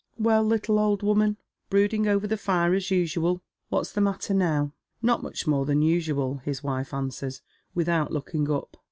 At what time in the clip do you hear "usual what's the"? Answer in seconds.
2.89-4.01